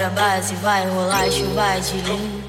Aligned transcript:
pra 0.00 0.08
base, 0.08 0.54
vai 0.56 0.88
rolar 0.88 1.30
chuva 1.30 1.78
de 1.78 2.00
lim. 2.00 2.39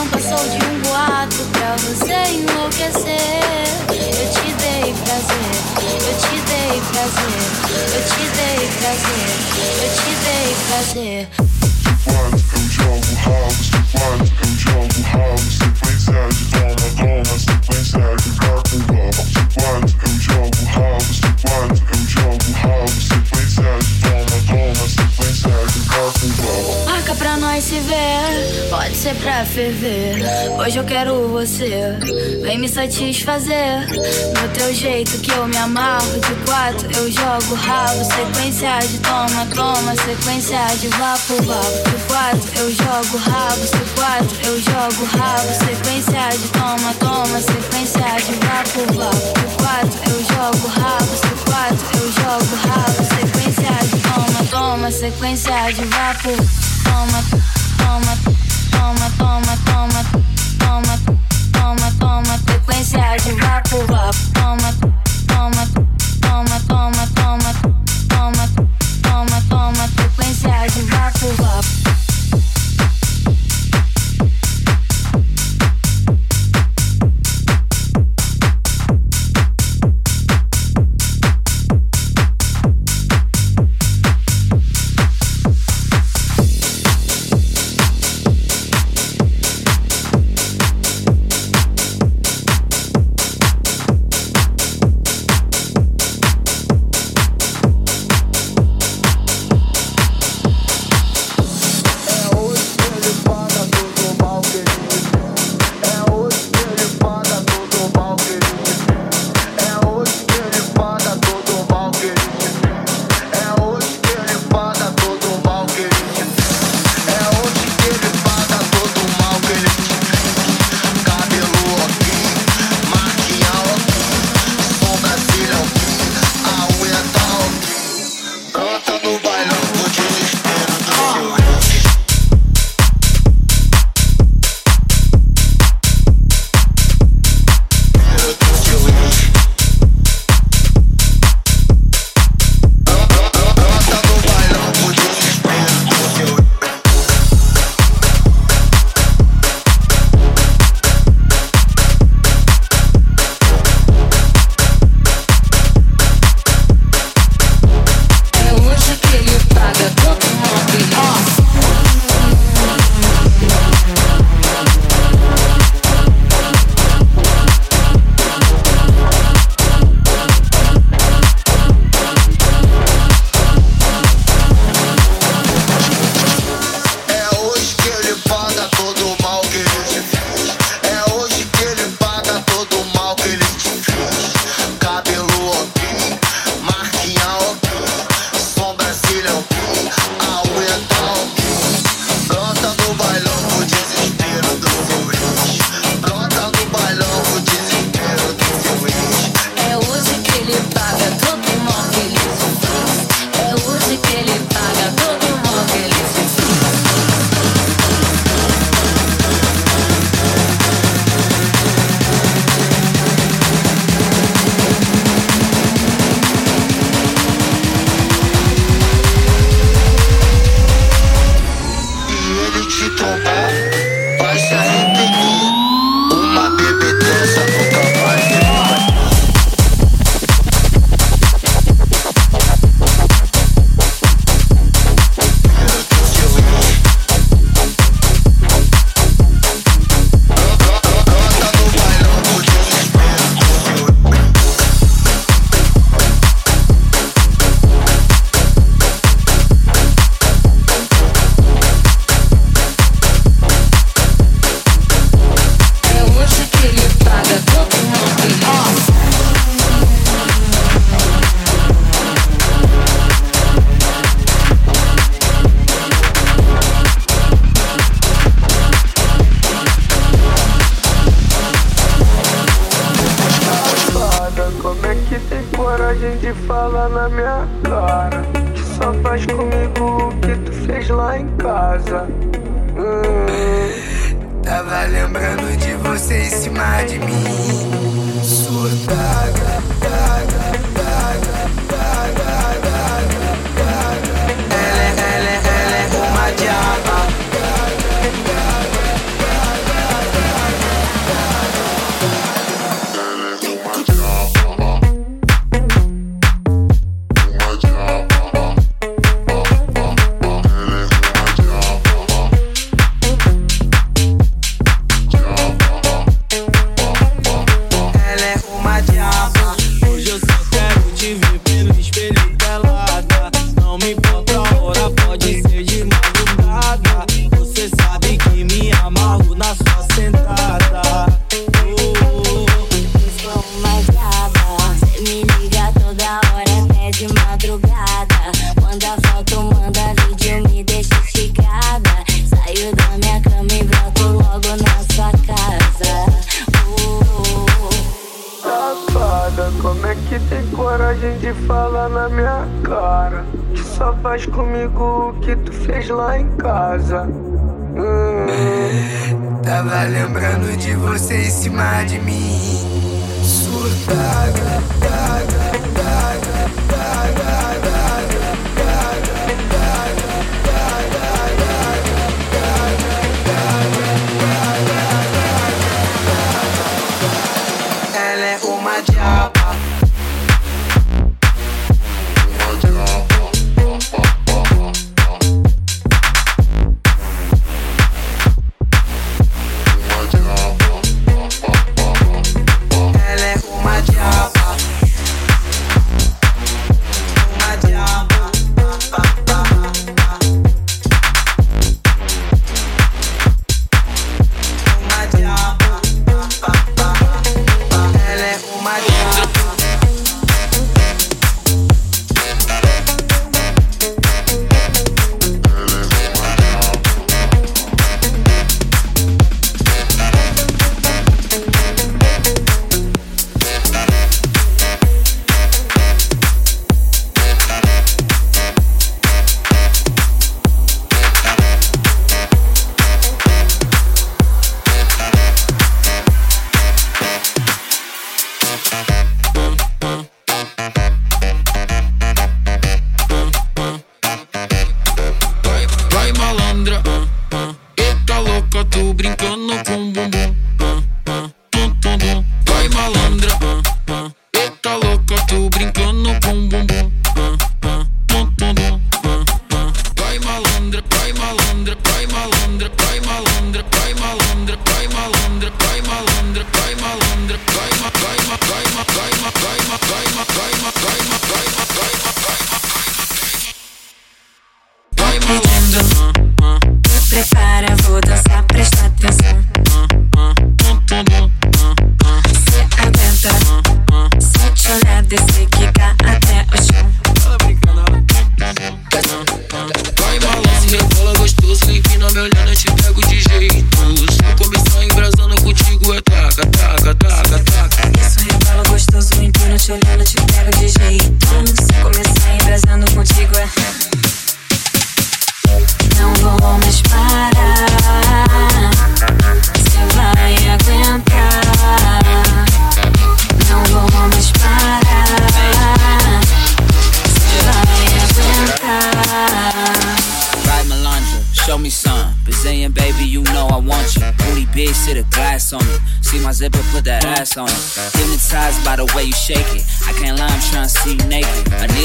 Não 0.00 0.08
passou 0.08 0.48
de 0.48 0.56
um 0.64 0.80
boato 0.80 1.36
pra 1.52 1.76
você 1.76 2.32
enlouquecer. 2.32 3.68
Eu 3.90 4.30
te 4.32 4.52
dei 4.54 4.94
prazer, 5.04 5.52
eu 5.84 6.14
te 6.16 6.40
dei 6.48 6.80
prazer, 6.90 7.42
eu 7.94 8.02
te 8.08 8.24
dei 8.34 8.60
prazer, 8.80 9.28
eu 9.82 9.90
te 9.92 10.10
dei 10.24 10.48
prazer. 10.68 11.39
Ser 29.10 29.14
pra 29.16 29.44
ferver. 29.44 30.16
Hoje 30.58 30.78
eu 30.78 30.84
quero 30.84 31.28
você, 31.28 31.96
vem 32.42 32.58
me 32.58 32.68
satisfazer. 32.68 33.86
No 33.88 34.48
teu 34.54 34.72
jeito 34.74 35.18
que 35.20 35.30
eu 35.32 35.46
me 35.46 35.56
amarro, 35.56 36.20
de 36.20 36.34
quatro 36.46 36.88
eu 36.96 37.10
jogo 37.10 37.54
rabo. 37.54 38.04
Sequência 38.04 38.78
de 38.78 38.98
toma, 38.98 39.46
toma, 39.54 39.94
sequência 39.96 40.58
de 40.80 40.88
vapo, 40.88 41.42
vapo. 41.42 41.90
De 41.90 42.04
quatro 42.06 42.50
eu 42.56 42.70
jogo 42.70 43.16
rabo, 43.18 43.60
se 43.66 43.94
quatro 43.94 44.36
eu 44.44 44.60
jogo 44.60 45.04
rabo. 45.16 45.48
Sequência 45.64 46.28
de 46.38 46.48
toma, 46.48 46.94
toma, 46.98 47.40
sequência 47.40 48.16
de 48.24 48.32
vapo, 48.46 48.94
vapo. 48.94 49.40
De 49.40 49.56
quatro 49.56 50.00
eu 50.10 50.18
jogo 50.24 50.68
rabo, 50.68 51.12
se 51.16 51.50
quatro 51.50 51.86
eu 51.98 52.12
jogo 52.12 52.54
rabo. 52.66 53.00
Sequência 53.16 53.72
de 53.86 54.02
toma, 54.02 54.44
toma, 54.50 54.90
sequência 54.90 55.72
de 55.72 55.84
vapo. 55.84 56.30
Toma, 56.84 57.24
toma, 57.78 58.29
toma, 58.80 59.10
toma, 59.18 59.58
toma, 59.66 60.02
toma, 60.58 60.98
toma, 61.52 61.92
toma, 61.98 62.38
sequência 62.38 63.16
de 63.22 63.32
vapo, 63.32 63.76
vapo. 63.86 64.18
Toma, 64.32 64.72
toma, 64.72 64.79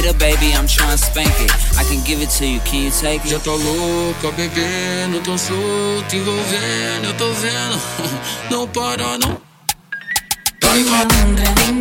need 0.06 0.16
a 0.16 0.18
baby, 0.18 0.54
I'm 0.54 0.68
trying 0.68 0.92
to 0.92 0.98
spank 0.98 1.34
it. 1.40 1.52
I 1.78 1.84
can 1.84 2.04
give 2.04 2.22
it 2.22 2.30
to 2.38 2.46
you, 2.46 2.60
can 2.62 2.84
you 2.84 2.92
take 2.92 3.24
it? 3.26 3.30
Já 3.30 3.40
tô 3.40 3.56
louca, 3.56 4.32
bebendo, 4.32 5.20
tão 5.22 5.38
solto, 5.38 6.16
envolvendo, 6.16 7.06
eu 7.06 7.14
tô 7.14 7.32
vendo. 7.34 7.80
Não 8.52 8.68
para, 8.68 9.18
não. 9.18 9.42
Dói, 10.62 10.84
dói. 10.84 11.76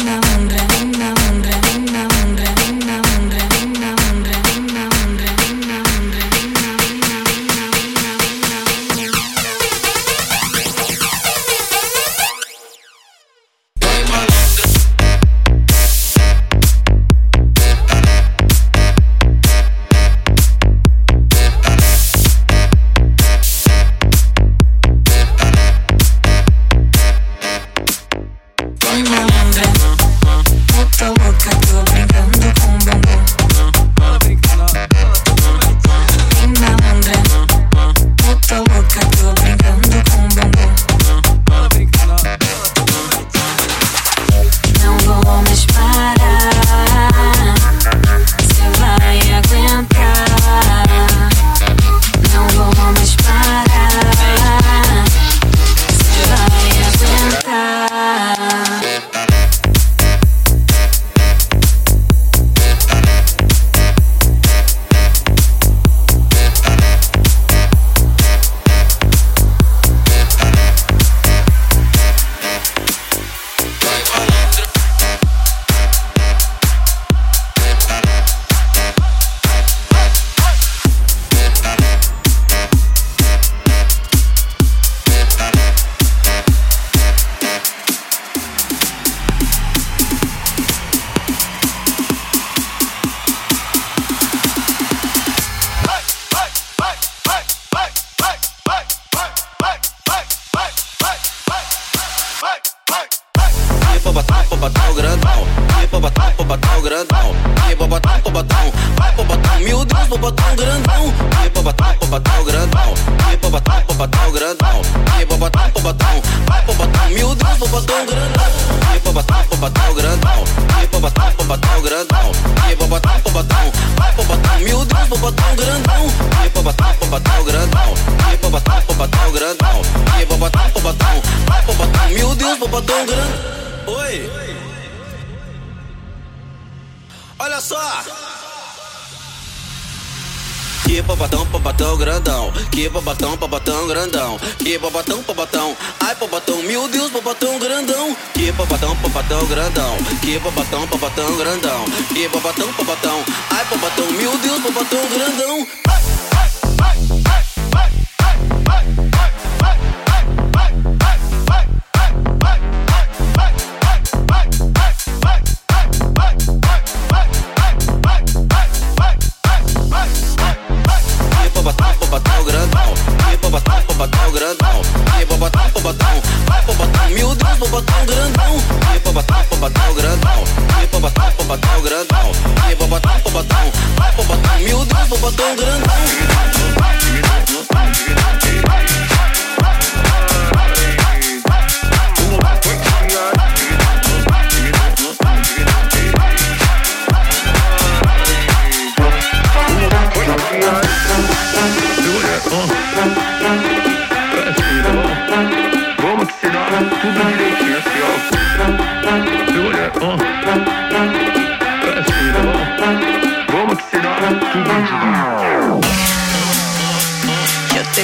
Que 140.85 141.01
babatão, 141.03 141.45
babatão 141.47 141.97
grandão. 141.97 142.53
Que 142.71 142.89
babatão, 142.89 143.37
babatão 143.37 143.87
grandão. 143.87 144.39
Que 144.59 144.79
babatão, 144.79 145.23
babatão. 145.23 145.77
Ai, 146.01 146.15
babatão, 146.15 146.63
meu 146.63 146.87
Deus, 146.89 147.11
babatão 147.11 147.59
grandão. 147.59 148.17
Que 148.35 148.53
babatão, 148.53 148.95
babatão 148.97 149.47
grandão. 149.47 149.97
Que 150.21 150.39
babatão, 150.39 150.87
babatão 150.87 151.37
grandão. 151.37 151.85
Que 152.13 152.29
babatão, 152.29 152.73
babatão. 152.73 153.25
Ai, 153.51 153.65
babatão, 153.65 154.11
meu 154.13 154.39
Deus, 154.39 154.63
babatão 154.63 155.09
grandão. 155.09 155.67
Ai, 155.89 156.03
ai, 156.37 156.51
ai. 156.83 157.24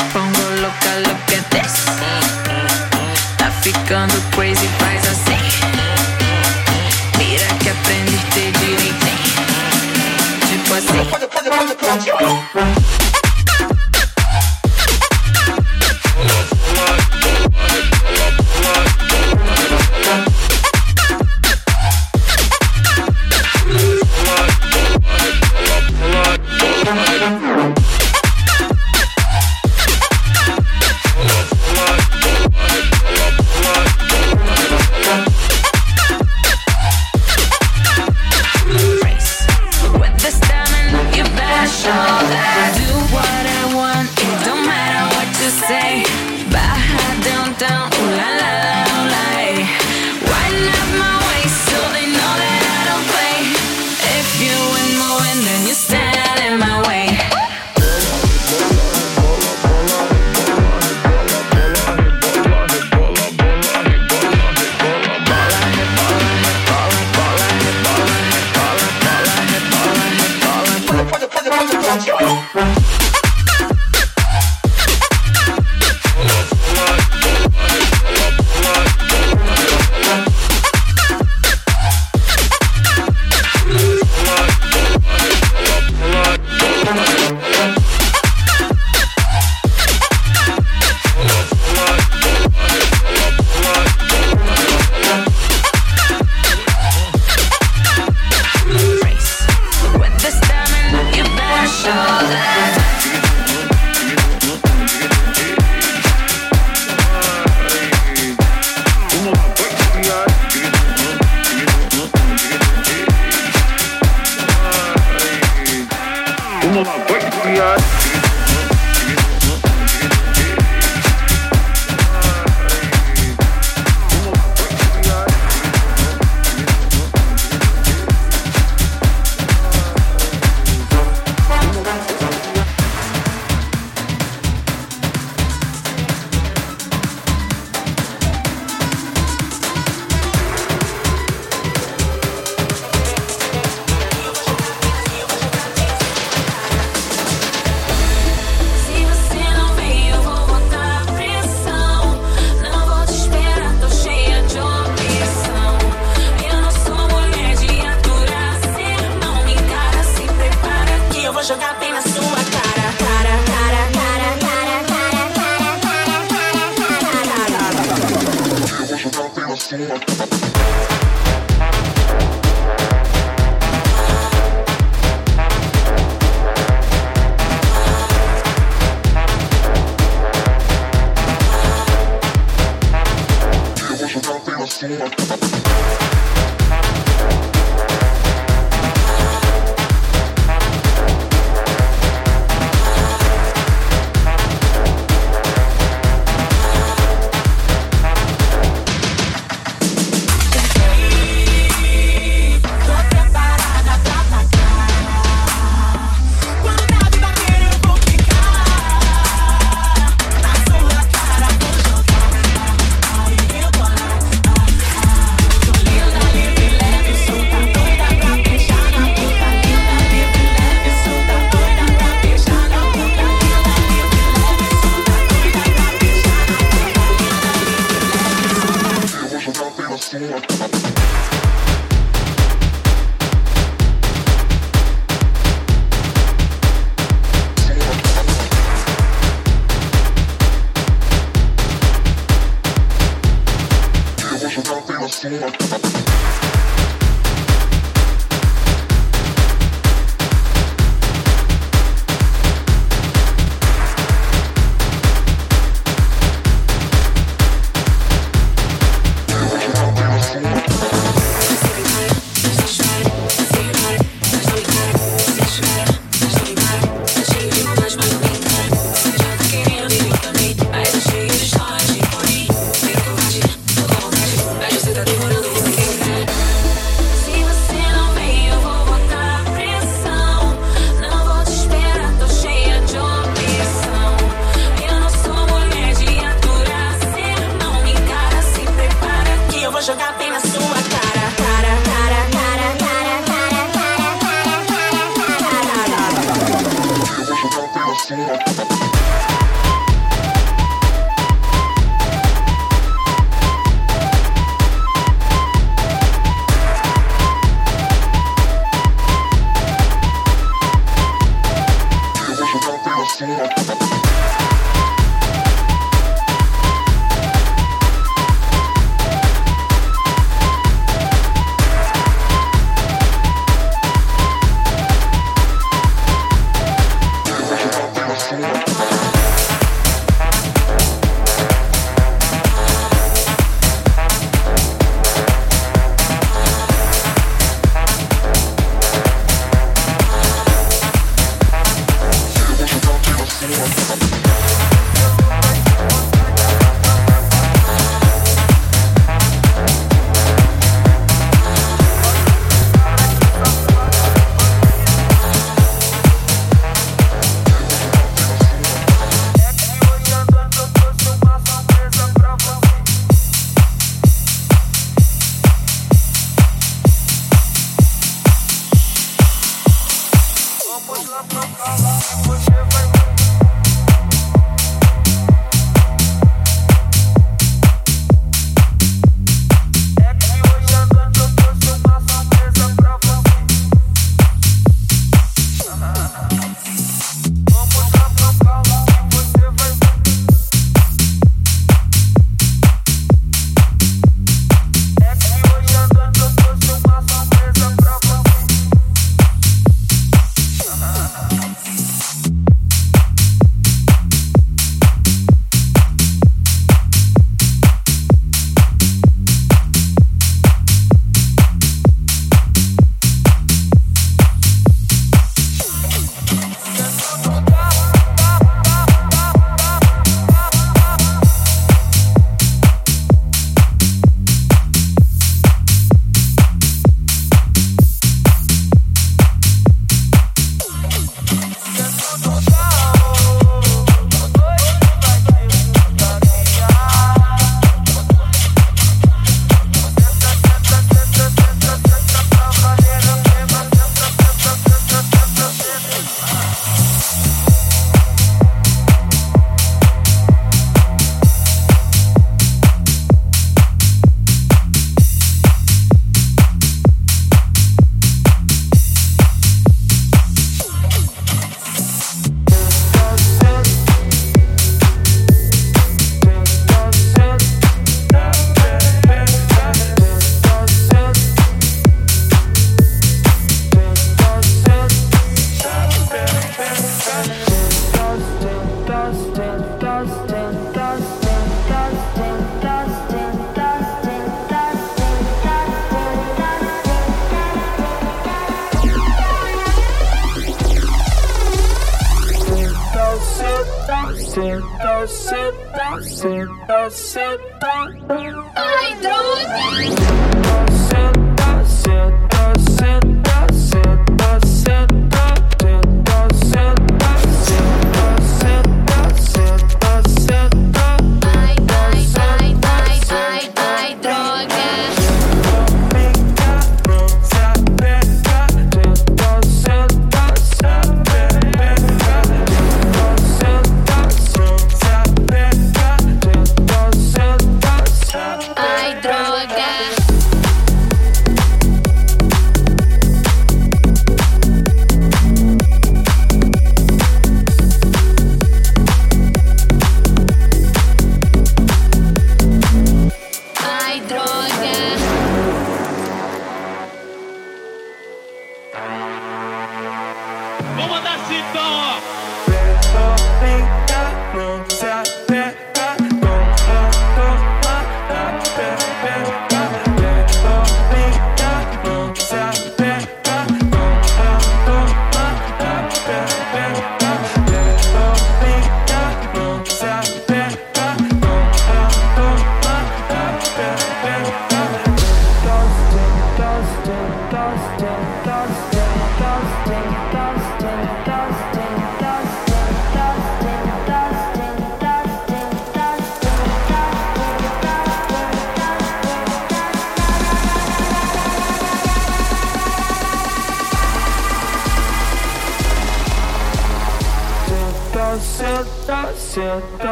it 0.00 0.27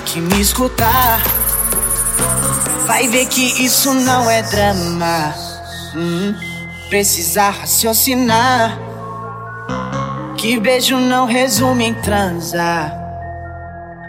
que 0.00 0.20
me 0.20 0.40
escutar, 0.40 1.22
vai 2.86 3.08
ver 3.08 3.26
que 3.26 3.64
isso 3.64 3.92
não 3.94 4.30
é 4.30 4.42
drama. 4.42 5.34
Hum, 5.94 6.34
precisa 6.88 7.50
raciocinar. 7.50 8.78
Que 10.36 10.58
beijo 10.58 10.96
não 10.96 11.26
resume 11.26 11.86
em 11.86 11.94
transar. 11.94 12.96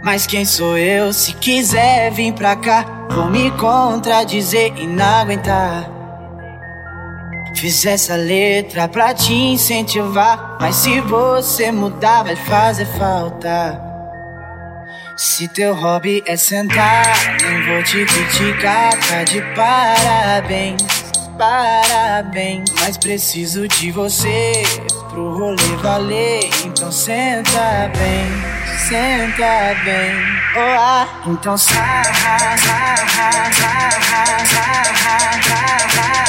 Mas 0.03 0.25
quem 0.25 0.45
sou 0.45 0.77
eu? 0.77 1.11
Se 1.11 1.33
quiser 1.33 2.11
vir 2.11 2.33
pra 2.33 2.55
cá, 2.55 2.99
Vou 3.09 3.27
me 3.27 3.49
contradizer 3.51 4.71
e 4.77 4.85
não 4.85 5.03
aguentar. 5.03 5.89
Fiz 7.55 7.83
essa 7.85 8.15
letra 8.15 8.87
pra 8.87 9.13
te 9.13 9.33
incentivar. 9.33 10.57
Mas 10.61 10.75
se 10.75 11.01
você 11.01 11.71
mudar, 11.71 12.23
vai 12.23 12.35
fazer 12.35 12.85
falta. 12.85 13.88
Se 15.19 15.49
teu 15.49 15.75
hobby 15.75 16.23
é 16.25 16.37
sentar, 16.37 17.13
não 17.43 17.65
vou 17.65 17.83
te 17.83 18.05
criticar, 18.05 18.97
tá 19.05 19.25
de 19.25 19.41
parabéns, 19.53 20.81
parabéns. 21.37 22.71
Mas 22.79 22.97
preciso 22.97 23.67
de 23.67 23.91
você 23.91 24.63
pro 25.09 25.37
rolê 25.37 25.75
valer, 25.83 26.49
então 26.63 26.89
senta 26.89 27.91
bem, 27.97 28.31
senta 28.87 29.75
bem. 29.83 30.15
Oh, 30.55 30.79
ah, 30.79 31.07
então 31.27 31.57
sarra, 31.57 32.57
sarra, 32.57 32.57
sarra, 32.57 33.51
sarra, 33.51 34.45
sarra, 34.45 35.35
sarra. 35.43 36.28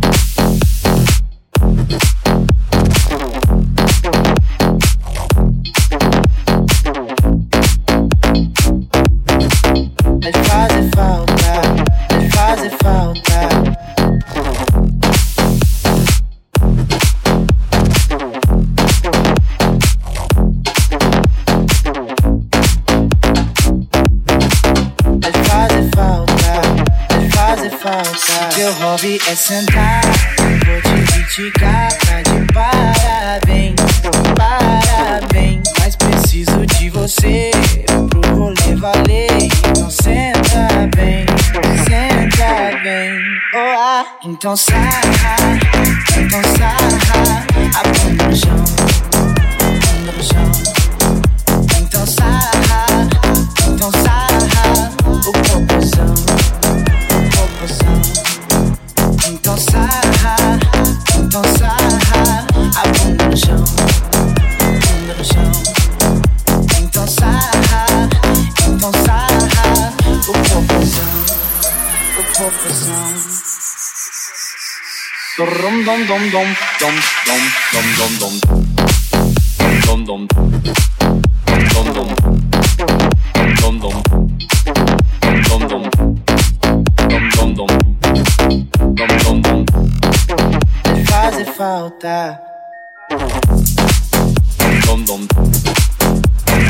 Hobby 29.01 29.19
é 29.27 29.35
sentar, 29.35 30.01
vou 30.37 30.79
te 30.79 31.11
criticar, 31.11 31.91
tá 31.91 32.21
de 32.21 32.53
parabéns, 32.53 33.75
parabéns. 34.37 35.63
Mas 35.79 35.95
preciso 35.95 36.63
de 36.67 36.91
você 36.91 37.49
pro 38.11 38.35
rolê 38.35 38.75
valer. 38.75 39.27
Então 39.41 39.89
senta 39.89 40.87
bem, 40.95 41.25
senta 41.83 42.79
bem. 42.83 43.17
Oh, 43.55 43.79
ah, 43.79 44.05
então 44.23 44.55
sarra, 44.55 45.35
então 46.15 46.41
sarra, 46.57 47.45
a 47.75 47.83
bunda 47.87 48.27
no 48.27 48.35
chão, 48.35 48.60
rum 75.61 75.85
dum 75.85 76.07
dum 76.07 76.31
dum 76.31 76.47
dum 76.79 76.95
dum 77.27 77.43
dum 77.71 77.85
dum 77.93 78.33
dum 79.85 80.01
dum 80.01 80.25
dum 81.71 82.07
dum 85.67 85.83
dum 87.31 87.77
dum 88.95 89.11
dum 89.23 89.41
dum 89.41 89.65
fazer 91.05 91.45
falta. 91.57 92.39
Dom 94.85 95.05
dom 95.05 95.21
dom 95.27 95.55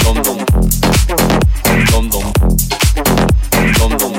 dom 0.04 0.18
dom 0.24 0.38
dom 1.92 2.10
dom 2.12 2.26
dom 3.80 4.14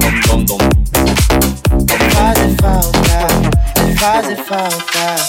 dom 0.00 0.14
dom 0.26 0.46
dom 0.46 0.71
deposit 2.34 2.60
falls 2.62 3.08
out. 3.10 3.54
fall 3.76 4.38
falls 4.46 4.96
out. 4.96 5.20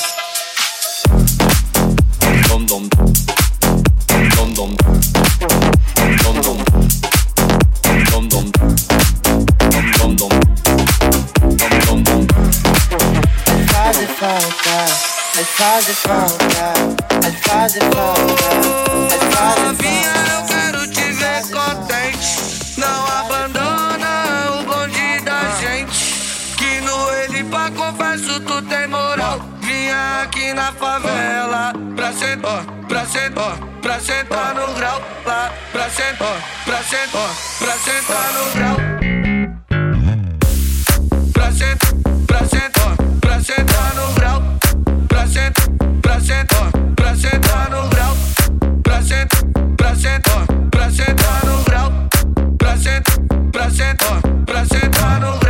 Dum 2.47 2.66
dum. 2.66 2.89
fall 4.36 4.54
dum. 4.54 4.72
Dum 6.18 6.41
dum. 6.41 6.41
Dum 6.41 6.41
fall 6.41 6.64
Dum 19.66 19.93
na 30.64 30.72
favela 30.72 31.74
pra 31.93 32.14
sentar, 32.14 32.64
pra 32.88 33.05
sentar, 33.05 33.57
pra 33.82 33.99
sentar 33.99 34.55
no 34.55 34.74
grau. 34.76 35.01
Lá, 35.26 35.51
pra 35.74 35.89
sentar, 35.89 36.38
pra 36.64 36.82
sentar, 36.84 37.30
pra 37.59 37.74
sentar 37.74 38.34
no 38.34 38.51
grau. 38.53 38.78
Pra 41.34 41.51
sentar, 41.51 41.93
pra 42.28 42.45
sentar, 42.47 42.95
pra 43.20 43.41
sentar 43.41 43.95
no 43.95 44.14
grau. 44.14 44.41
Pra 45.09 45.28
sentar, 45.28 45.68
pra 46.01 46.20
sentar, 46.22 46.72
pra 46.95 47.16
sentar 47.16 47.70
no 47.70 47.89
grau. 47.89 48.16
Pra 48.84 49.01
sentar, 49.01 49.43
pra 49.76 49.95
sentar, 49.95 50.45
pra 50.72 50.89
sentar 50.89 51.45
no 51.45 51.64
grau. 51.64 51.91
Pra 52.57 52.78
sentar, 52.78 53.18
pra 53.51 53.70
sentar, 53.70 54.22
pra 54.45 54.66
sentar 54.66 55.20
no 55.20 55.28
grau. 55.39 55.43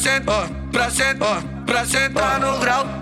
sentar, 0.00 0.48
pra 0.72 0.90
sentar, 0.90 1.42
pra 1.66 1.84
sentar 1.84 2.40
no 2.40 2.58
grau. 2.58 2.99